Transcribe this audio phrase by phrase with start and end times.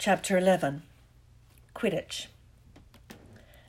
[0.00, 0.82] Chapter 11
[1.74, 2.28] Quidditch.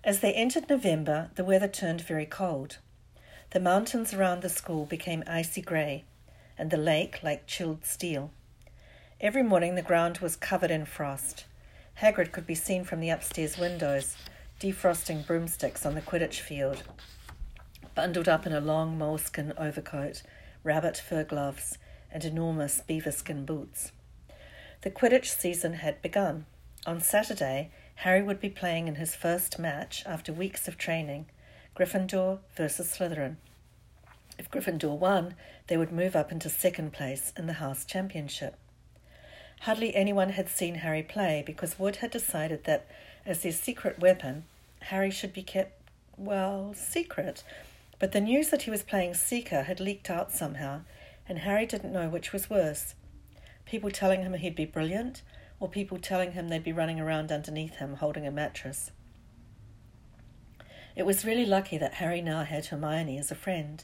[0.04, 2.78] As they entered November, the weather turned very cold.
[3.50, 6.04] The mountains around the school became icy grey,
[6.56, 8.30] and the lake like chilled steel.
[9.20, 11.46] Every morning the ground was covered in frost.
[12.00, 14.16] Hagrid could be seen from the upstairs windows,
[14.60, 16.84] defrosting broomsticks on the Quidditch field.
[17.96, 20.22] Bundled up in a long moleskin overcoat,
[20.64, 21.80] rabbit fur gloves,
[22.12, 23.94] and enormous beaver skin boots.
[24.82, 26.46] The Quidditch season had begun.
[26.86, 31.26] On Saturday, Harry would be playing in his first match after weeks of training
[31.76, 33.36] Gryffindor versus Slytherin.
[34.38, 35.36] If Gryffindor won,
[35.68, 38.56] they would move up into second place in the House Championship.
[39.62, 42.88] Hardly anyone had seen Harry play because Wood had decided that,
[43.26, 44.46] as their secret weapon,
[44.84, 45.74] Harry should be kept,
[46.16, 47.44] well, secret.
[48.00, 50.82] But the news that he was playing Seeker had leaked out somehow,
[51.28, 52.96] and Harry didn't know which was worse
[53.70, 55.22] people telling him he'd be brilliant,
[55.60, 58.92] or people telling him they'd be running around underneath him holding a mattress.
[60.96, 63.84] It was really lucky that Harry now had Hermione as a friend.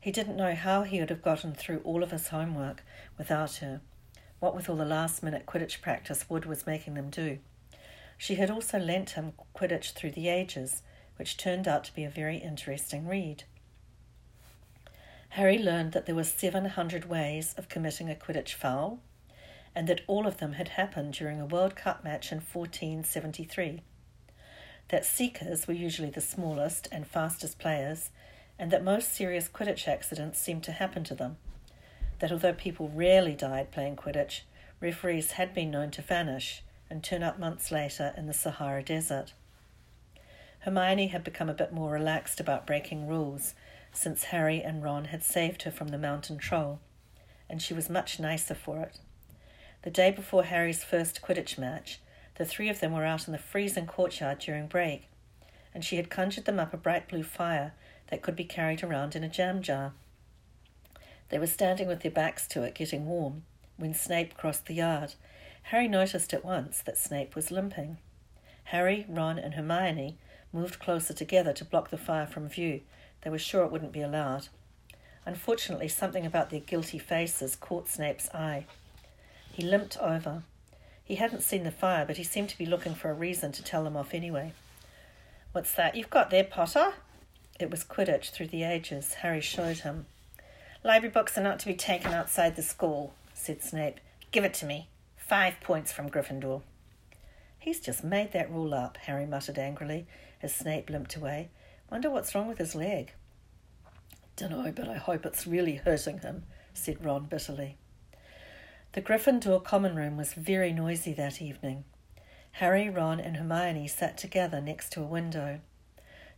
[0.00, 2.82] He didn't know how he would have gotten through all of his homework
[3.16, 3.80] without her,
[4.40, 7.38] what with all the last minute Quidditch practice Wood was making them do.
[8.18, 10.82] She had also lent him Quidditch Through the Ages,
[11.16, 13.44] which turned out to be a very interesting read.
[15.30, 19.00] Harry learned that there were 700 ways of committing a Quidditch foul,
[19.74, 23.82] and that all of them had happened during a World Cup match in 1473.
[24.88, 28.10] That Seekers were usually the smallest and fastest players,
[28.58, 31.36] and that most serious Quidditch accidents seemed to happen to them.
[32.18, 34.42] That although people rarely died playing Quidditch,
[34.80, 39.32] referees had been known to vanish and turn up months later in the Sahara Desert.
[40.60, 43.54] Hermione had become a bit more relaxed about breaking rules
[43.92, 46.80] since Harry and Ron had saved her from the mountain troll,
[47.48, 48.98] and she was much nicer for it.
[49.82, 52.00] The day before Harry's first Quidditch match,
[52.36, 55.08] the three of them were out in the freezing courtyard during break,
[55.74, 57.72] and she had conjured them up a bright blue fire
[58.08, 59.92] that could be carried around in a jam jar.
[61.30, 63.44] They were standing with their backs to it, getting warm,
[63.78, 65.14] when Snape crossed the yard.
[65.64, 67.96] Harry noticed at once that Snape was limping.
[68.64, 70.18] Harry, Ron, and Hermione
[70.52, 72.82] moved closer together to block the fire from view.
[73.22, 74.48] They were sure it wouldn't be allowed.
[75.24, 78.66] Unfortunately, something about their guilty faces caught Snape's eye.
[79.60, 80.42] He limped over.
[81.04, 83.62] He hadn't seen the fire, but he seemed to be looking for a reason to
[83.62, 84.54] tell them off anyway.
[85.52, 86.94] What's that you've got there, Potter?
[87.58, 90.06] It was Quidditch through the ages, Harry showed him.
[90.82, 94.00] Library books are not to be taken outside the school, said Snape.
[94.30, 94.88] Give it to me.
[95.18, 96.62] Five points from Gryffindor.
[97.58, 100.06] He's just made that rule up, Harry muttered angrily
[100.42, 101.50] as Snape limped away.
[101.90, 103.12] Wonder what's wrong with his leg.
[104.36, 107.76] Dunno, but I hope it's really hurting him, said Ron bitterly.
[108.92, 111.84] The Gryffindor common room was very noisy that evening.
[112.52, 115.60] Harry, Ron, and Hermione sat together next to a window.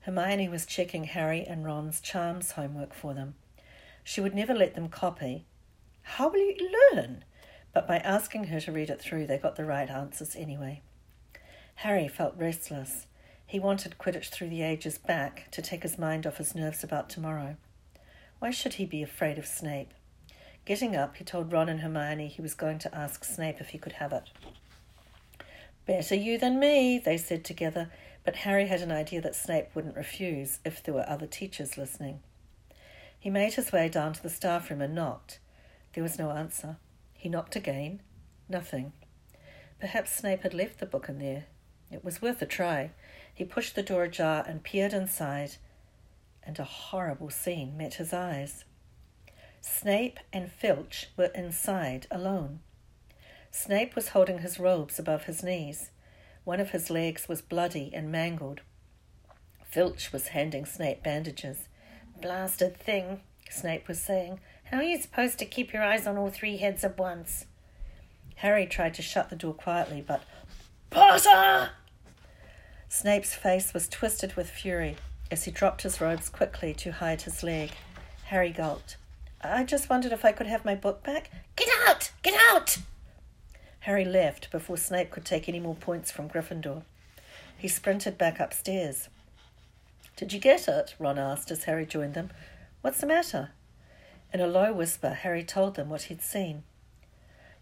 [0.01, 3.37] Hermione was checking Harry and Ron's charms homework for them.
[4.05, 5.47] She would never let them copy.
[6.03, 7.25] How will you learn?
[7.73, 10.83] But by asking her to read it through, they got the right answers anyway.
[11.77, 13.07] Harry felt restless.
[13.47, 17.09] He wanted Quidditch through the ages back to take his mind off his nerves about
[17.09, 17.57] tomorrow.
[18.41, 19.95] Why should he be afraid of Snape?
[20.65, 23.79] Getting up, he told Ron and Hermione he was going to ask Snape if he
[23.79, 24.31] could have it.
[25.87, 27.91] Better you than me, they said together,
[28.25, 32.21] but Harry had an idea that Snape wouldn't refuse if there were other teachers listening.
[33.19, 35.41] He made his way down to the staff room and knocked.
[35.95, 36.77] There was no answer.
[37.15, 38.01] He knocked again.
[38.49, 38.93] Nothing.
[39.81, 41.47] Perhaps Snape had left the book in there.
[41.91, 42.91] It was worth a try.
[43.35, 45.57] He pushed the door ajar and peered inside,
[46.45, 48.65] and a horrible scene met his eyes.
[49.63, 52.59] Snape and Filch were inside alone.
[53.53, 55.91] Snape was holding his robes above his knees.
[56.43, 58.61] One of his legs was bloody and mangled.
[59.65, 61.69] Filch was handing Snape bandages.
[62.21, 64.41] Blasted thing, Snape was saying.
[64.65, 67.47] How are you supposed to keep your eyes on all three heads at once?
[68.37, 70.25] Harry tried to shut the door quietly, but
[70.91, 71.71] Potter!
[72.89, 74.97] Snape's face was twisted with fury
[75.31, 77.71] as he dropped his robes quickly to hide his leg.
[78.25, 78.97] Harry gulped.
[79.43, 81.31] I just wondered if I could have my book back.
[81.57, 82.13] Get out!
[82.23, 82.79] Get out!
[83.81, 86.83] Harry left before Snape could take any more points from Gryffindor.
[87.59, 89.09] He sprinted back upstairs.
[90.17, 90.95] Did you get it?
[90.99, 92.31] Ron asked as Harry joined them.
[92.81, 93.51] What's the matter?
[94.33, 96.63] In a low whisper, Harry told them what he'd seen.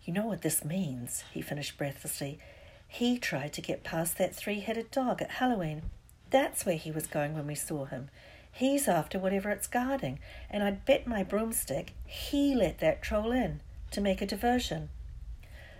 [0.04, 2.38] You know what this means, he finished breathlessly.
[2.86, 5.82] He tried to get past that three headed dog at Halloween.
[6.30, 8.10] That's where he was going when we saw him.
[8.52, 10.18] He's after whatever it's guarding,
[10.50, 13.60] and I'd bet my broomstick he let that troll in
[13.92, 14.90] to make a diversion.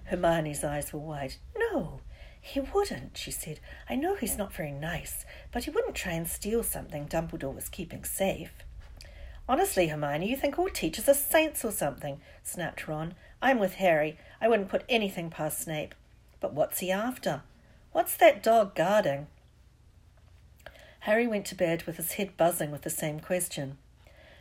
[0.04, 1.34] Hermione's eyes were wide.
[1.56, 2.00] No,
[2.40, 3.60] he wouldn't, she said.
[3.88, 7.68] I know he's not very nice, but he wouldn't try and steal something Dumbledore was
[7.68, 8.52] keeping safe.
[9.48, 13.14] Honestly, Hermione, you think all teachers are saints or something, snapped Ron.
[13.42, 14.16] I'm with Harry.
[14.40, 15.94] I wouldn't put anything past Snape.
[16.40, 17.42] But what's he after?
[17.92, 19.26] What's that dog guarding?
[21.00, 23.78] Harry went to bed with his head buzzing with the same question.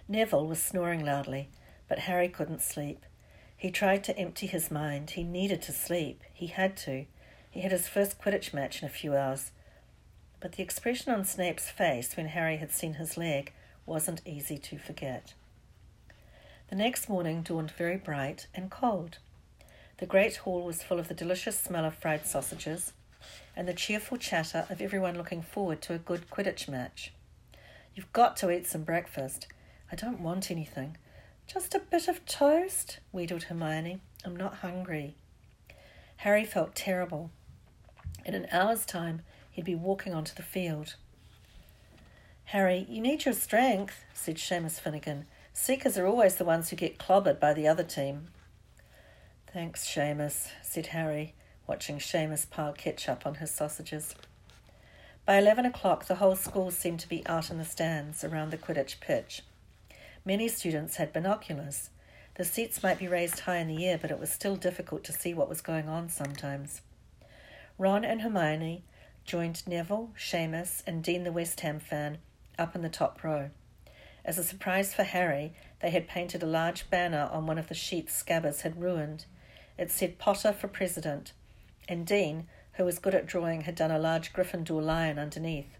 [0.07, 1.47] Neville was snoring loudly,
[1.87, 3.05] but Harry couldn't sleep.
[3.55, 5.11] He tried to empty his mind.
[5.11, 6.21] He needed to sleep.
[6.33, 7.05] He had to.
[7.49, 9.51] He had his first Quidditch match in a few hours.
[10.39, 13.53] But the expression on Snape's face when Harry had seen his leg
[13.85, 15.33] wasn't easy to forget.
[16.69, 19.17] The next morning dawned very bright and cold.
[19.97, 22.93] The great hall was full of the delicious smell of fried sausages
[23.55, 27.13] and the cheerful chatter of everyone looking forward to a good Quidditch match.
[27.95, 29.47] You've got to eat some breakfast.
[29.91, 30.97] I don't want anything.
[31.47, 33.99] Just a bit of toast, wheedled Hermione.
[34.23, 35.15] I'm not hungry.
[36.17, 37.31] Harry felt terrible.
[38.25, 39.21] In an hour's time,
[39.51, 40.95] he'd be walking onto the field.
[42.45, 45.25] Harry, you need your strength, said Seamus Finnigan.
[45.53, 48.27] Seekers are always the ones who get clobbered by the other team.
[49.51, 51.33] Thanks, Seamus, said Harry,
[51.69, 54.15] watching Seamus pile ketchup on his sausages.
[55.23, 58.57] By eleven o'clock, the whole school seemed to be out in the stands around the
[58.57, 59.43] Quidditch pitch.
[60.25, 61.91] Many students had binoculars.
[62.33, 65.13] The seats might be raised high in the air, but it was still difficult to
[65.13, 66.81] see what was going on sometimes.
[67.77, 68.83] Ron and Hermione
[69.23, 72.17] joined Neville, Seamus, and Dean the West Ham fan
[72.57, 73.51] up in the top row.
[74.25, 77.75] As a surprise for Harry, they had painted a large banner on one of the
[77.75, 79.25] sheets Scabbers had ruined.
[79.77, 81.31] It said Potter for President,
[81.89, 85.77] and Dean, who was good at drawing, had done a large Gryffindor lion underneath.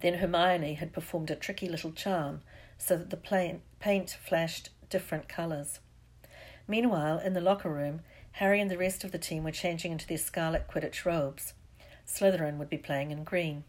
[0.00, 2.40] Then Hermione had performed a tricky little charm
[2.78, 5.80] so that the paint flashed different colours.
[6.66, 8.00] Meanwhile, in the locker room,
[8.32, 11.52] Harry and the rest of the team were changing into their scarlet Quidditch robes.
[12.06, 13.64] Slytherin would be playing in green.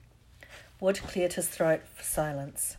[0.79, 2.77] Wood cleared his throat for silence.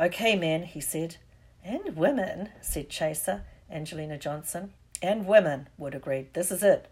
[0.00, 1.16] Okay, men, he said.
[1.64, 4.72] And women, said Chaser, Angelina Johnson.
[5.02, 6.34] And women, Wood agreed.
[6.34, 6.88] This is it.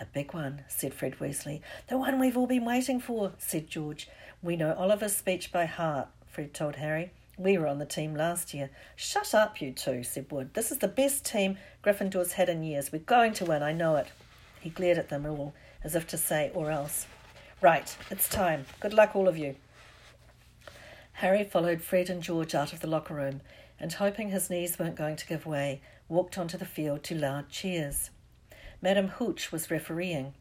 [0.00, 1.60] The big one, said Fred Weasley.
[1.88, 4.08] The one we've all been waiting for, said George.
[4.42, 7.10] We know Oliver's speech by heart, Fred told Harry.
[7.36, 8.70] We were on the team last year.
[8.96, 10.54] Shut up, you two, said Wood.
[10.54, 12.90] This is the best team Gryffindor's had in years.
[12.90, 14.06] We're going to win, I know it.
[14.58, 15.52] He glared at them all,
[15.84, 17.06] as if to say, or else.
[17.60, 18.64] Right, it's time.
[18.80, 19.56] Good luck, all of you.
[21.12, 23.42] Harry followed Fred and George out of the locker room,
[23.78, 27.50] and hoping his knees weren't going to give way, walked onto the field to loud
[27.50, 28.08] cheers.
[28.82, 30.34] Madame Hooch was refereeing.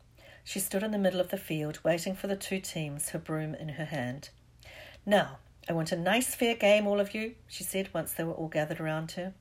[0.44, 3.54] She stood in the middle of the field, waiting for the two teams, her broom
[3.54, 4.30] in her hand.
[5.06, 8.34] Now, I want a nice fair game, all of you, she said once they were
[8.34, 9.34] all gathered around her.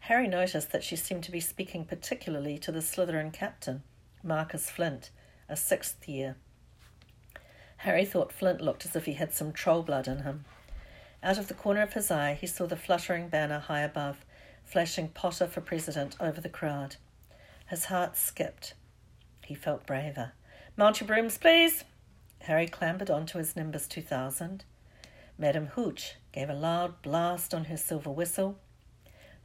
[0.00, 3.82] Harry noticed that she seemed to be speaking particularly to the Slytherin captain,
[4.22, 5.10] Marcus Flint,
[5.48, 6.36] a sixth year.
[7.78, 10.44] Harry thought Flint looked as if he had some troll blood in him.
[11.22, 14.24] Out of the corner of his eye, he saw the fluttering banner high above,
[14.64, 16.96] flashing Potter for president over the crowd.
[17.72, 18.74] His heart skipped.
[19.46, 20.32] He felt braver.
[20.76, 21.84] Mount your brooms, please.
[22.40, 24.66] Harry clambered onto his Nimbus 2000.
[25.38, 28.58] Madame Hooch gave a loud blast on her silver whistle.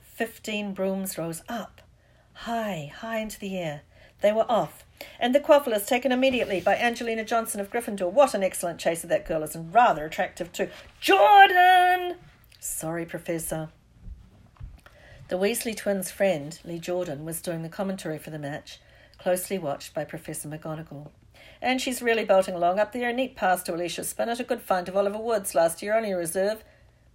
[0.02, 1.82] Fifteen brooms rose up,
[2.34, 3.84] high, high into the air.
[4.20, 4.84] They were off,
[5.22, 8.12] and the quaffle is taken immediately by Angelina Johnson of Gryffindor.
[8.12, 10.68] What an excellent chaser that girl is, and rather attractive too.
[11.00, 12.18] Jordan!
[12.60, 13.69] Sorry, Professor.
[15.30, 18.80] The Weasley twins' friend, Lee Jordan, was doing the commentary for the match,
[19.18, 21.10] closely watched by Professor McGonagall.
[21.62, 23.10] And she's really bolting along up there.
[23.10, 24.40] A neat pass to Alicia Spinnet.
[24.40, 26.64] A good find of Oliver Wood's last year, only a reserve.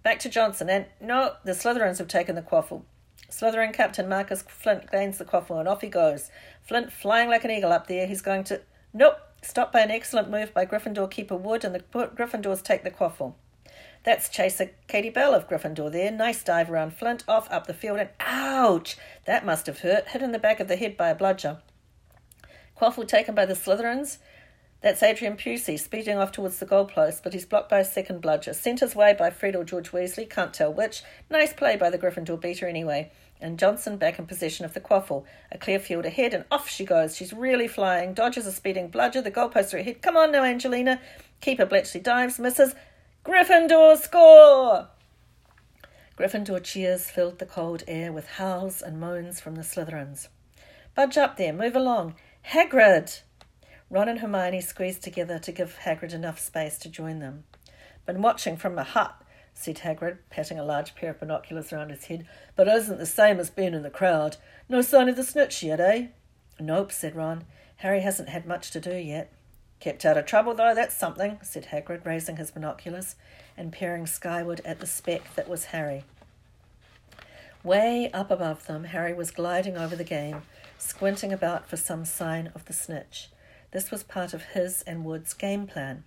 [0.03, 0.69] Back to Johnson.
[0.69, 2.83] And no, the Slytherins have taken the quaffle.
[3.31, 6.29] Slytherin captain Marcus Flint gains the quaffle and off he goes.
[6.61, 8.05] Flint flying like an eagle up there.
[8.05, 8.61] He's going to.
[8.93, 9.17] Nope!
[9.41, 13.33] Stopped by an excellent move by Gryffindor keeper Wood, and the Gryffindors take the quaffle.
[14.03, 16.11] That's Chaser Katie Bell of Gryffindor there.
[16.11, 18.97] Nice dive around Flint, off up the field, and ouch!
[19.25, 20.09] That must have hurt.
[20.09, 21.59] Hit in the back of the head by a bludger.
[22.77, 24.17] Quaffle taken by the Slytherins.
[24.81, 28.53] That's Adrian Pucey speeding off towards the goalpost, but he's blocked by a second bludger.
[28.53, 31.03] Sent his way by Fred or George Weasley, can't tell which.
[31.29, 33.09] Nice play by the Gryffindor beater anyway.
[33.39, 35.23] And Johnson back in possession of the quaffle.
[35.53, 37.15] A clear field ahead, and off she goes.
[37.15, 38.13] She's really flying.
[38.13, 39.21] Dodges a speeding bludger.
[39.21, 40.01] The goalposts are ahead.
[40.01, 40.99] Come on now, Angelina.
[41.39, 42.75] Keeper Bletchley dives, misses.
[43.23, 44.89] Gryffindor score!
[46.17, 50.27] Gryffindor cheers filled the cold air with howls and moans from the Slytherins.
[50.93, 52.15] Budge up there, move along.
[52.51, 53.21] Hagrid!
[53.89, 57.45] Ron and Hermione squeezed together to give Hagrid enough space to join them.
[58.05, 59.15] Been watching from the hut,
[59.53, 62.27] said Hagrid, patting a large pair of binoculars round his head,
[62.57, 64.35] but it isn't the same as being in the crowd.
[64.67, 66.07] No sign of the snitch yet, eh?
[66.59, 67.45] Nope, said Ron.
[67.77, 69.31] Harry hasn't had much to do yet.
[69.83, 73.17] Kept out of trouble, though, that's something, said Hagrid, raising his binoculars
[73.57, 76.05] and peering skyward at the speck that was Harry.
[77.65, 80.43] Way up above them, Harry was gliding over the game,
[80.77, 83.29] squinting about for some sign of the snitch.
[83.71, 86.05] This was part of his and Wood's game plan.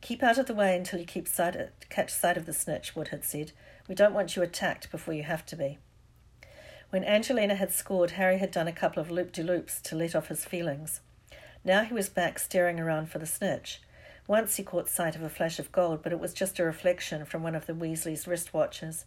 [0.00, 2.96] Keep out of the way until you keep sight, of, catch sight of the snitch,
[2.96, 3.52] Wood had said.
[3.86, 5.78] We don't want you attacked before you have to be.
[6.90, 10.16] When Angelina had scored, Harry had done a couple of loop de loops to let
[10.16, 11.00] off his feelings.
[11.64, 13.80] Now he was back staring around for the snitch.
[14.26, 17.24] Once he caught sight of a flash of gold, but it was just a reflection
[17.24, 19.04] from one of the Weasleys' wristwatches.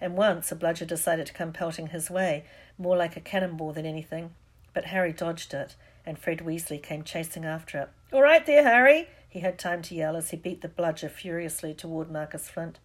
[0.00, 2.44] And once a bludger decided to come pelting his way,
[2.78, 4.30] more like a cannonball than anything.
[4.74, 5.74] But Harry dodged it,
[6.04, 7.88] and Fred Weasley came chasing after it.
[8.12, 11.74] All right there, Harry, he had time to yell as he beat the bludger furiously
[11.74, 12.78] toward Marcus Flint.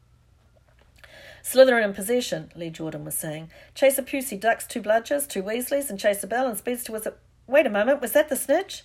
[1.43, 3.49] Slytherin in possession, Lee Jordan was saying.
[3.73, 7.17] Chase a Pucey ducks two bludgers, two Weasleys, and Chaser Bell and speeds towards it.
[7.47, 8.83] Wait a moment, was that the snitch?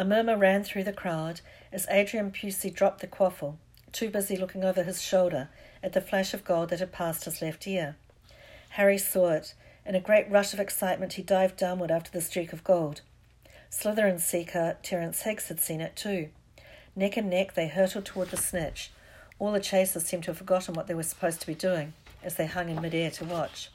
[0.00, 3.58] A murmur ran through the crowd as Adrian Pucey dropped the quaffle,
[3.92, 5.50] too busy looking over his shoulder
[5.82, 7.96] at the flash of gold that had passed his left ear.
[8.70, 9.52] Harry saw it.
[9.84, 13.02] In a great rush of excitement, he dived downward after the streak of gold.
[13.70, 16.30] Slytherin seeker Terence Higgs had seen it too.
[16.96, 18.90] Neck and neck, they hurtled toward the snitch.
[19.38, 21.92] All the chasers seemed to have forgotten what they were supposed to be doing
[22.22, 23.68] as they hung in midair to watch.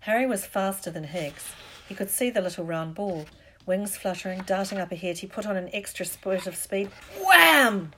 [0.00, 1.52] Harry was faster than Higgs.
[1.88, 3.26] He could see the little round ball.
[3.66, 6.90] Wings fluttering, darting up ahead, he put on an extra spurt of speed.
[7.24, 7.92] Wham!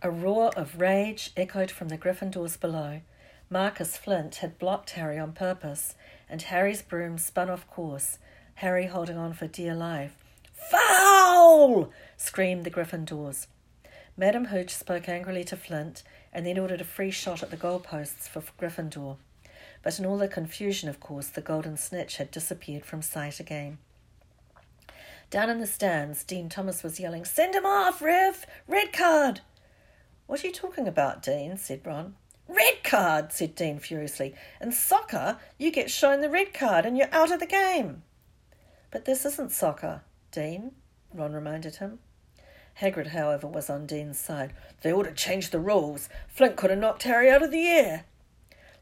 [0.00, 3.02] A roar of rage echoed from the Gryffindors below.
[3.50, 5.94] Marcus Flint had blocked Harry on purpose,
[6.28, 8.18] and Harry's broom spun off course,
[8.56, 10.16] Harry holding on for dear life.
[10.54, 11.90] Foul!
[12.16, 13.46] screamed the Gryffindors.
[14.16, 18.26] Madam Hooch spoke angrily to Flint and then ordered a free shot at the goalposts
[18.28, 19.16] for Gryffindor.
[19.82, 23.78] But in all the confusion, of course, the golden snitch had disappeared from sight again.
[25.30, 28.46] Down in the stands, Dean Thomas was yelling, Send him off, Ref!
[28.68, 29.40] Red card!
[30.26, 31.56] What are you talking about, Dean?
[31.56, 32.14] said Ron.
[32.48, 34.34] Red card, said Dean furiously.
[34.60, 38.02] In soccer, you get shown the red card and you're out of the game.
[38.90, 40.72] But this isn't soccer, Dean,
[41.14, 41.98] Ron reminded him.
[42.80, 44.52] Hagrid, however, was on Dean's side.
[44.82, 46.08] They ought to change the rules.
[46.28, 48.04] Flint could have knocked Harry out of the air.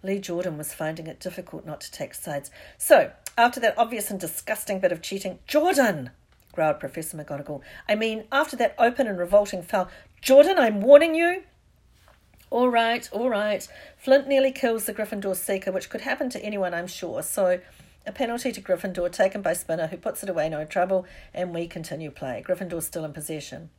[0.02, 2.50] Lee Jordan was finding it difficult not to take sides.
[2.78, 6.10] So, after that obvious and disgusting bit of cheating, Jordan,
[6.52, 7.62] growled Professor McGonagall.
[7.88, 9.88] I mean, after that open and revolting foul,
[10.20, 11.44] Jordan, I'm warning you.
[12.50, 13.66] All right, all right.
[13.96, 17.22] Flint nearly kills the Gryffindor seeker, which could happen to anyone, I'm sure.
[17.22, 17.60] So,
[18.06, 21.68] a penalty to Gryffindor taken by Spinnet, who puts it away, no trouble, and we
[21.68, 22.42] continue play.
[22.46, 23.70] Gryffindor still in possession.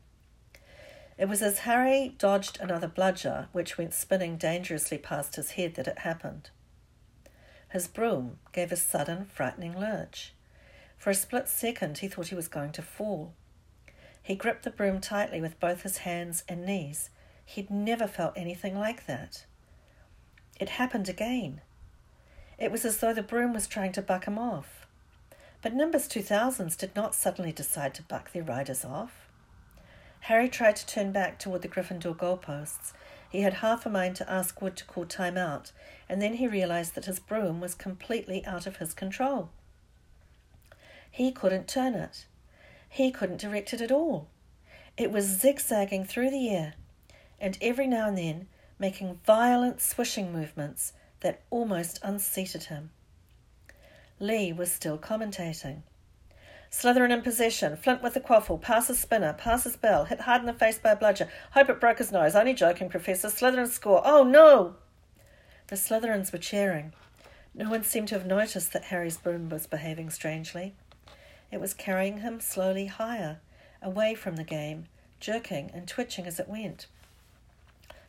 [1.21, 5.87] It was as Harry dodged another bludger, which went spinning dangerously past his head, that
[5.87, 6.49] it happened.
[7.69, 10.33] His broom gave a sudden, frightening lurch.
[10.97, 13.33] For a split second, he thought he was going to fall.
[14.23, 17.11] He gripped the broom tightly with both his hands and knees.
[17.45, 19.45] He'd never felt anything like that.
[20.59, 21.61] It happened again.
[22.57, 24.87] It was as though the broom was trying to buck him off.
[25.61, 29.20] But Nimbus 2000s did not suddenly decide to buck their riders off.
[30.21, 32.93] Harry tried to turn back toward the Gryffindor goalposts.
[33.29, 35.71] He had half a mind to ask Wood to call time out,
[36.07, 39.49] and then he realized that his broom was completely out of his control.
[41.09, 42.25] He couldn't turn it.
[42.87, 44.27] He couldn't direct it at all.
[44.95, 46.75] It was zigzagging through the air,
[47.39, 48.47] and every now and then
[48.77, 52.91] making violent swishing movements that almost unseated him.
[54.19, 55.81] Lee was still commentating.
[56.71, 57.75] Slytherin in possession.
[57.75, 58.61] Flint with the quaffle.
[58.61, 59.37] Passes Spinnet.
[59.37, 60.05] Passes bell.
[60.05, 61.27] Hit hard in the face by a bludger.
[61.51, 62.35] Hope it broke his nose.
[62.35, 63.27] Only joking, Professor.
[63.27, 64.01] Slytherin score.
[64.05, 64.75] Oh no!
[65.67, 66.93] The Slytherins were cheering.
[67.53, 70.73] No one seemed to have noticed that Harry's broom was behaving strangely.
[71.51, 73.39] It was carrying him slowly higher,
[73.81, 74.85] away from the game,
[75.19, 76.87] jerking and twitching as it went.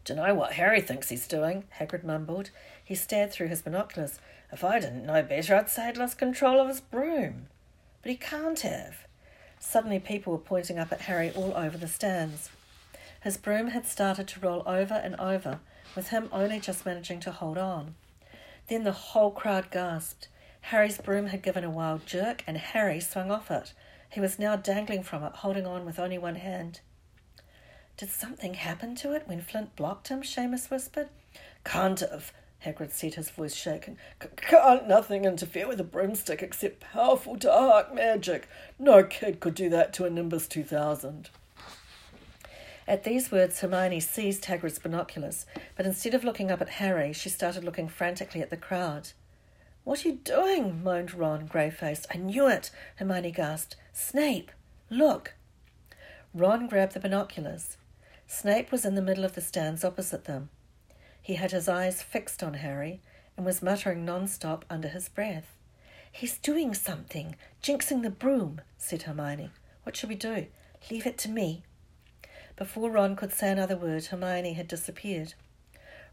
[0.04, 2.50] Dunno what Harry thinks he's doing, Hagrid mumbled.
[2.85, 4.21] He stared through his binoculars.
[4.52, 7.47] If I didn't know better, I'd say he'd lost control of his broom.
[8.02, 9.06] But he can't have.
[9.61, 12.50] Suddenly, people were pointing up at Harry all over the stands.
[13.23, 15.61] His broom had started to roll over and over,
[15.94, 17.94] with him only just managing to hold on.
[18.68, 20.28] Then the whole crowd gasped.
[20.62, 23.73] Harry's broom had given a wild jerk, and Harry swung off it.
[24.11, 26.80] He was now dangling from it, holding on with only one hand.
[27.97, 30.23] Did something happen to it when Flint blocked him?
[30.23, 31.09] Seamus whispered.
[31.64, 32.32] Can't have,
[32.64, 33.99] Hagrid said, his voice shaking.
[34.37, 38.49] Can't nothing interfere with a broomstick except powerful dark magic.
[38.78, 41.31] No kid could do that to a Nimbus 2000.
[42.87, 47.28] At these words, Hermione seized Hagrid's binoculars, but instead of looking up at Harry, she
[47.28, 49.11] started looking frantically at the crowd.
[49.85, 50.83] What are you doing?
[50.83, 52.07] moaned Ron, grey faced.
[52.12, 53.76] I knew it, Hermione gasped.
[53.92, 54.52] Snape,
[54.90, 55.35] look.
[56.35, 57.76] Ron grabbed the binoculars.
[58.26, 60.49] Snape was in the middle of the stands opposite them.
[61.23, 63.00] He had his eyes fixed on Harry
[63.37, 65.57] and was muttering non-stop under his breath.
[66.11, 69.50] He's doing something, jinxing the broom, said Hermione.
[69.85, 70.47] What shall we do?
[70.91, 71.62] Leave it to me.
[72.57, 75.35] Before Ron could say another word, Hermione had disappeared.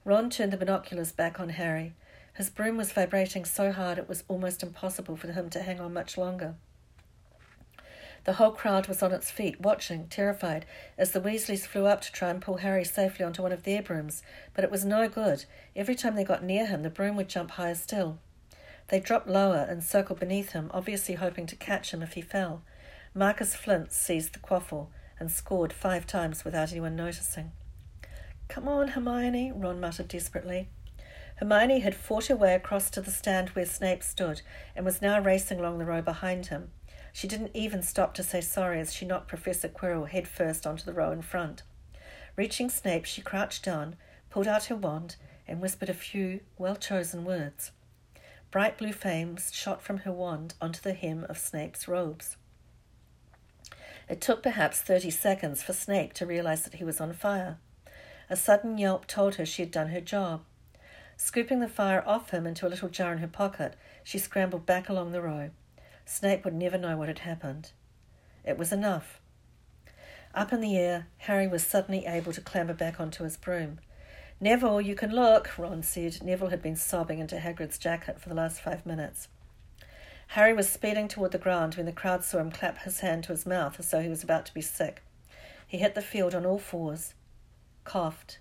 [0.06, 1.94] Ron turned the binoculars back on Harry.
[2.36, 5.94] His broom was vibrating so hard it was almost impossible for him to hang on
[5.94, 6.56] much longer.
[8.30, 10.68] The whole crowd was on its feet, watching, terrified,
[11.00, 13.82] as the Weasleys flew up to try and pull Harry safely onto one of their
[13.82, 14.22] brooms,
[14.54, 15.46] but it was no good.
[15.76, 18.20] Every time they got near him, the broom would jump higher still.
[18.90, 22.62] They dropped lower and circled beneath him, obviously hoping to catch him if he fell.
[23.16, 27.52] Marcus Flint seized the quaffle and scored five times without anyone noticing.
[28.48, 30.70] Come on, Hermione, Ron muttered desperately.
[31.38, 34.44] Hermione had fought her way across to the stand where Snape stood
[34.76, 36.70] and was now racing along the row behind him.
[37.20, 40.86] She didn't even stop to say sorry as she knocked Professor Quirrell head first onto
[40.86, 41.64] the row in front.
[42.38, 43.98] Reaching Snape, she crouched down,
[44.30, 47.72] pulled out her wand, and whispered a few well chosen words.
[48.52, 52.38] Bright blue flames shot from her wand onto the hem of Snape's robes.
[54.08, 57.58] It took perhaps thirty seconds for Snape to realize that he was on fire.
[58.30, 60.46] A sudden yelp told her she had done her job.
[61.18, 64.88] Scooping the fire off him into a little jar in her pocket, she scrambled back
[64.88, 65.50] along the row.
[66.10, 67.72] Snape would never know what had happened.
[68.44, 69.22] It was enough.
[70.34, 73.80] Up in the air, Harry was suddenly able to clamber back onto his broom.
[74.42, 76.24] Neville, you can look, Ron said.
[76.24, 79.28] Neville had been sobbing into Hagrid's jacket for the last five minutes.
[80.30, 83.32] Harry was speeding toward the ground when the crowd saw him clap his hand to
[83.32, 85.04] his mouth as though he was about to be sick.
[85.68, 87.14] He hit the field on all fours,
[87.84, 88.40] coughed,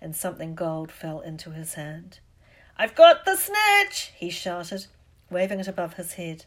[0.00, 2.20] and something gold fell into his hand.
[2.76, 4.86] I've got the snitch, he shouted,
[5.28, 6.44] waving it above his head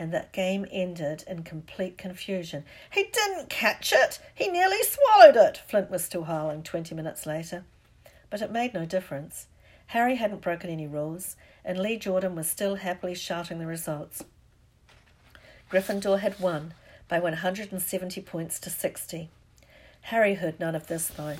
[0.00, 2.64] and that game ended in complete confusion.
[2.90, 4.18] He didn't catch it!
[4.34, 5.60] He nearly swallowed it!
[5.68, 7.64] Flint was still howling twenty minutes later.
[8.30, 9.46] But it made no difference.
[9.88, 14.24] Harry hadn't broken any rules, and Lee Jordan was still happily shouting the results.
[15.70, 16.72] Gryffindor had won
[17.06, 19.28] by 170 points to 60.
[20.02, 21.36] Harry heard none of this, though.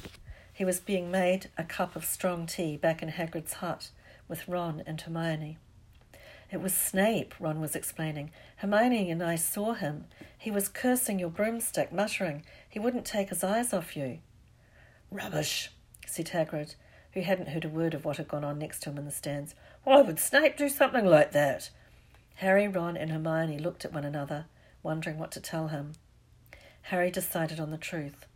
[0.52, 3.88] He was being made a cup of strong tea back in Hagrid's hut
[4.28, 5.56] with Ron and Hermione.
[6.52, 8.32] It was Snape, Ron was explaining.
[8.56, 10.06] Hermione and I saw him.
[10.36, 12.42] He was cursing your broomstick, muttering.
[12.68, 14.18] He wouldn't take his eyes off you.
[15.10, 15.70] Rubbish,
[16.06, 16.74] said Hagrid,
[17.12, 19.10] who hadn't heard a word of what had gone on next to him in the
[19.12, 19.54] stands.
[19.84, 21.70] Why would Snape do something like that?
[22.36, 24.46] Harry, Ron, and Hermione looked at one another,
[24.82, 25.92] wondering what to tell him.
[26.82, 28.26] Harry decided on the truth.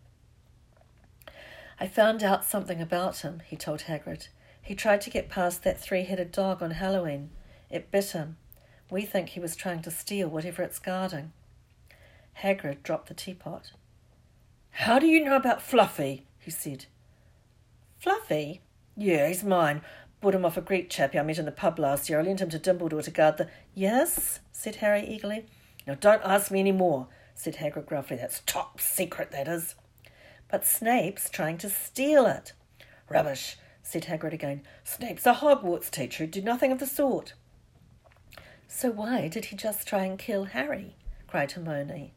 [1.81, 4.29] I found out something about him, he told Hagrid.
[4.63, 7.31] He tried to get past that three headed dog on Halloween.
[7.71, 8.37] It bit him.
[8.91, 11.33] We think he was trying to steal whatever it's guarding.
[12.43, 13.73] Hagrid dropped the teapot.
[14.71, 16.27] How do you know about Fluffy?
[16.39, 16.87] he said.
[17.99, 18.61] Fluffy?
[18.97, 19.83] Yeah, he's mine.
[20.21, 22.19] Bought him off a Greek chappie I met in the pub last year.
[22.19, 23.49] I lent him to Dumbledore to guard the.
[23.75, 24.41] Yes?
[24.53, 25.47] said Harry eagerly.
[25.87, 28.17] Now don't ask me any more, said Hagrid gruffly.
[28.17, 29.75] That's top secret, that is.
[30.51, 32.53] But Snape's trying to steal it.
[33.09, 34.63] Rubbish, said Hagrid again.
[34.83, 37.35] Snape's a Hogwarts teacher who'd do nothing of the sort.
[38.69, 40.97] So why did he just try and kill Harry?
[41.27, 42.13] cried Hermione.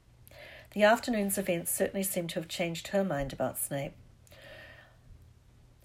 [0.73, 3.93] The afternoon's events certainly seemed to have changed her mind about Snape.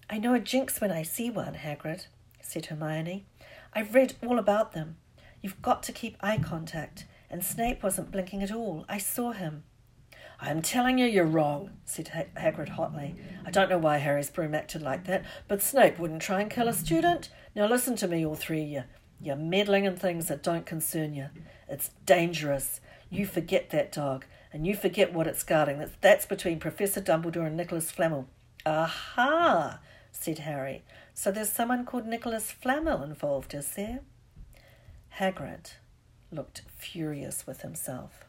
[0.09, 2.07] I know a jinx when I see one, Hagrid,
[2.41, 3.25] said Hermione.
[3.73, 4.97] I've read all about them.
[5.41, 8.85] You've got to keep eye contact, and Snape wasn't blinking at all.
[8.87, 9.63] I saw him.
[10.39, 13.15] I'm telling you you're wrong, said Hagrid hotly.
[13.45, 16.67] I don't know why Harry's broom acted like that, but Snape wouldn't try and kill
[16.67, 17.29] a student.
[17.55, 18.83] Now listen to me, all three of you.
[19.23, 21.27] You're meddling in things that don't concern you.
[21.69, 22.81] It's dangerous.
[23.09, 25.79] You forget that dog, and you forget what it's guarding.
[25.79, 28.27] That's, that's between Professor Dumbledore and Nicholas Flamel.
[28.65, 29.79] Aha,
[30.11, 30.83] said Harry.
[31.13, 34.01] So there's someone called Nicholas Flamel involved, is there?
[35.19, 35.73] Hagrid
[36.29, 38.25] looked furious with himself.